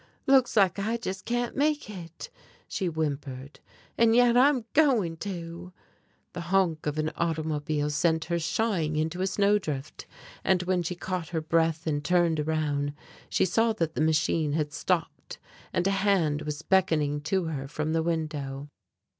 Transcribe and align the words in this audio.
"Looks 0.25 0.57
like 0.57 0.79
I 0.79 0.97
just 0.97 1.25
can't 1.25 1.55
make 1.55 1.87
it," 1.87 2.31
she 2.67 2.87
whimpered, 2.87 3.59
"and 3.99 4.15
yet 4.15 4.35
I'm 4.35 4.65
going 4.73 5.15
to!" 5.17 5.73
The 6.33 6.41
honk 6.41 6.87
of 6.87 6.97
an 6.97 7.11
automobile 7.15 7.91
sent 7.91 8.25
her 8.25 8.39
shying 8.39 8.95
into 8.95 9.21
a 9.21 9.27
snowdrift, 9.27 10.07
and 10.43 10.63
when 10.63 10.81
she 10.81 10.95
caught 10.95 11.29
her 11.29 11.39
breath 11.41 11.85
and 11.85 12.03
turned 12.03 12.39
around 12.39 12.95
she 13.29 13.45
saw 13.45 13.73
that 13.73 13.93
the 13.93 14.01
machine 14.01 14.53
had 14.53 14.73
stopped 14.73 15.37
and 15.71 15.85
a 15.85 15.91
hand 16.01 16.41
was 16.41 16.63
beckoning 16.63 17.21
to 17.25 17.43
her 17.43 17.67
from 17.67 17.93
the 17.93 18.01
window. 18.01 18.69